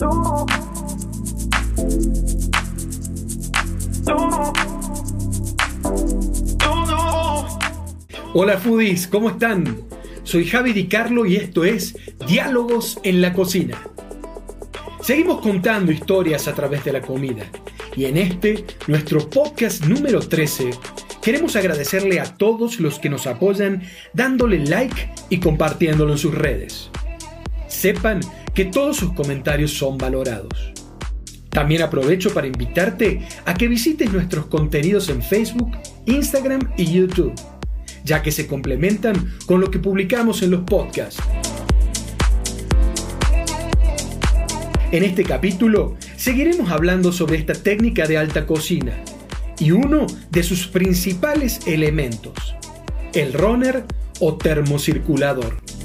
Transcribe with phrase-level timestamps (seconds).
[0.00, 0.46] Hola
[8.58, 9.82] foodies, ¿cómo están?
[10.22, 11.96] Soy Javi Di Carlo y esto es
[12.28, 13.76] Diálogos en la Cocina.
[15.02, 17.46] Seguimos contando historias a través de la comida
[17.96, 20.70] y en este, nuestro podcast número 13,
[21.20, 26.88] queremos agradecerle a todos los que nos apoyan dándole like y compartiéndolo en sus redes.
[27.66, 28.20] Sepan
[28.58, 30.72] que todos sus comentarios son valorados.
[31.48, 35.70] También aprovecho para invitarte a que visites nuestros contenidos en Facebook,
[36.06, 37.32] Instagram y YouTube
[38.02, 41.22] ya que se complementan con lo que publicamos en los podcasts.
[44.90, 48.92] En este capítulo seguiremos hablando sobre esta técnica de alta cocina
[49.60, 52.56] y uno de sus principales elementos,
[53.14, 53.84] el runner
[54.18, 55.77] o termocirculador.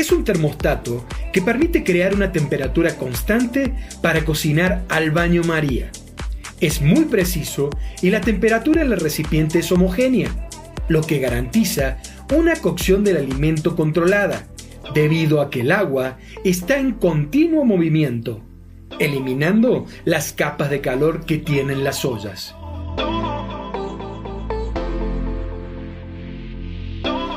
[0.00, 5.92] Es un termostato que permite crear una temperatura constante para cocinar al baño María
[6.60, 7.70] es muy preciso
[8.02, 10.30] y la temperatura del recipiente es homogénea,
[10.88, 11.98] lo que garantiza
[12.34, 14.46] una cocción del alimento controlada,
[14.94, 18.42] debido a que el agua está en continuo movimiento,
[18.98, 22.54] eliminando las capas de calor que tienen las ollas.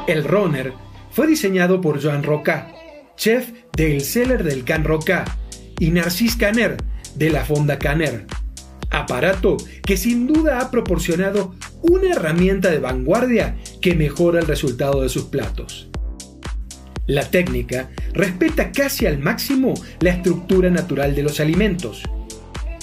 [0.08, 0.74] El runner
[1.14, 2.74] fue diseñado por Joan Roca,
[3.16, 5.26] chef del Cellar del Can Roca,
[5.80, 6.78] y Narcís Caner,
[7.16, 8.26] de la Fonda Caner
[8.94, 15.10] aparato que sin duda ha proporcionado una herramienta de vanguardia que mejora el resultado de
[15.10, 15.90] sus platos.
[17.06, 22.04] La técnica respeta casi al máximo la estructura natural de los alimentos.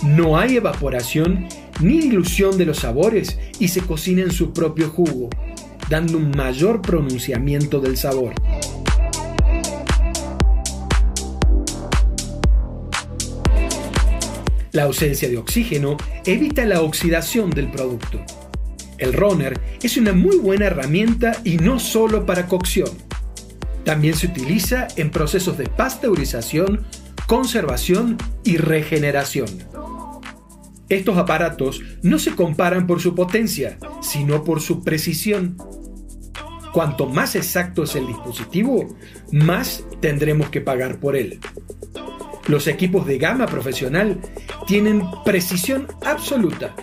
[0.02, 1.46] No hay evaporación
[1.80, 5.30] ni dilución de los sabores y se cocina en su propio jugo,
[5.90, 8.32] dando un mayor pronunciamiento del sabor.
[14.70, 18.24] La ausencia de oxígeno evita la oxidación del producto.
[18.98, 22.90] El runner es una muy buena herramienta y no solo para cocción.
[23.84, 26.86] También se utiliza en procesos de pasteurización,
[27.26, 29.48] conservación y regeneración.
[30.88, 35.56] Estos aparatos no se comparan por su potencia, sino por su precisión.
[36.72, 38.86] Cuanto más exacto es el dispositivo,
[39.32, 41.40] más tendremos que pagar por él.
[42.46, 44.20] Los equipos de gama profesional
[44.66, 46.74] tienen precisión absoluta.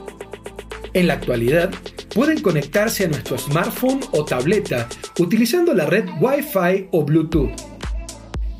[0.93, 1.71] En la actualidad,
[2.13, 4.87] pueden conectarse a nuestro smartphone o tableta
[5.19, 7.51] utilizando la red Wi-Fi o Bluetooth.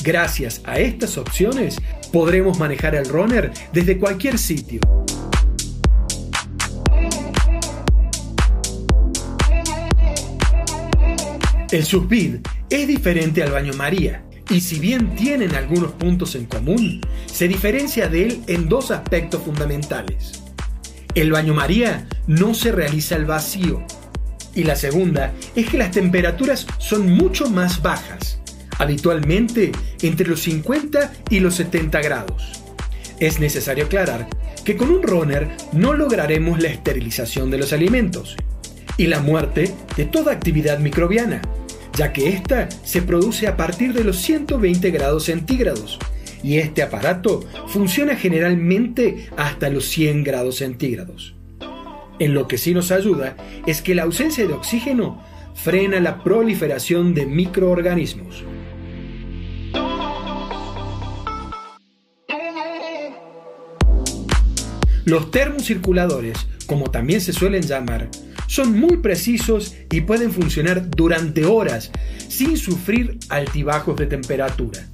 [0.03, 1.81] Gracias a estas opciones,
[2.13, 4.79] podremos manejar el runner desde cualquier sitio.
[11.69, 12.35] El Subvid
[12.69, 18.07] es diferente al baño María y si bien tienen algunos puntos en común, se diferencia
[18.07, 20.44] de él en dos aspectos fundamentales.
[21.13, 23.83] El baño María no se realiza al vacío.
[24.55, 28.39] Y la segunda es que las temperaturas son mucho más bajas,
[28.78, 32.63] habitualmente entre los 50 y los 70 grados.
[33.19, 34.29] Es necesario aclarar
[34.63, 38.38] que con un runner no lograremos la esterilización de los alimentos
[38.95, 41.41] y la muerte de toda actividad microbiana
[41.97, 45.97] ya que ésta se produce a partir de los 120 grados centígrados
[46.44, 51.35] y este aparato funciona generalmente hasta los 100 grados centígrados.
[52.19, 53.35] En lo que sí nos ayuda
[53.66, 55.24] es que la ausencia de oxígeno
[55.56, 58.44] frena la proliferación de microorganismos.
[65.06, 68.09] Los termocirculadores, como también se suelen llamar,
[68.47, 71.91] son muy precisos y pueden funcionar durante horas
[72.28, 74.88] sin sufrir altibajos de temperatura.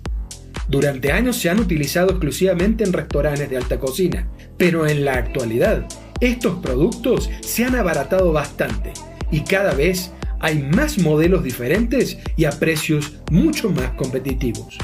[0.68, 4.28] Durante años se han utilizado exclusivamente en restaurantes de alta cocina,
[4.58, 5.88] pero en la actualidad
[6.20, 8.94] estos productos se han abaratado bastante
[9.32, 14.78] y cada vez hay más modelos diferentes y a precios mucho más competitivos.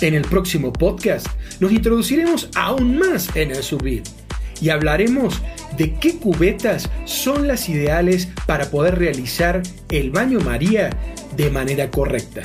[0.00, 1.26] En el próximo podcast
[1.60, 4.02] nos introduciremos aún más en el subid
[4.60, 5.42] y hablaremos
[5.76, 10.90] de qué cubetas son las ideales para poder realizar el baño María
[11.36, 12.42] de manera correcta.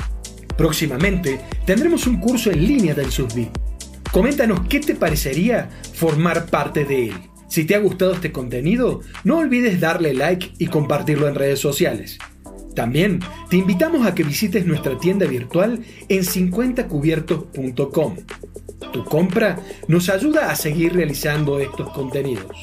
[0.58, 3.50] Próximamente tendremos un curso en línea del SUSBI.
[4.12, 7.16] Coméntanos qué te parecería formar parte de él.
[7.50, 12.18] Si te ha gustado este contenido, no olvides darle like y compartirlo en redes sociales.
[12.76, 13.20] También
[13.50, 18.16] te invitamos a que visites nuestra tienda virtual en 50cubiertos.com
[18.96, 19.60] tu compra
[19.90, 22.56] nos ayuda a seguir realizando estos contenidos.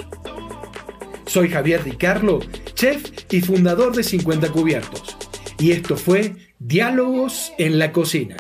[1.26, 2.40] Soy Javier Di Carlo,
[2.74, 5.18] chef y fundador de 50 Cubiertos,
[5.58, 8.36] Y esto fue Diálogos en la Cocina.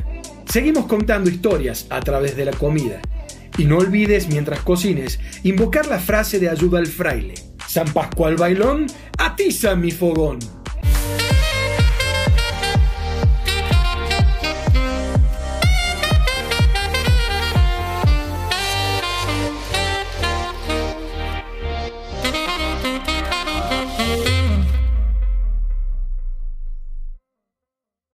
[0.46, 3.02] Seguimos contando historias a través de la comida.
[3.58, 7.34] Y no olvides, mientras cocines, invocar la frase de ayuda al fraile.
[7.68, 8.86] San Pascual Bailón,
[9.18, 10.38] atiza mi fogón.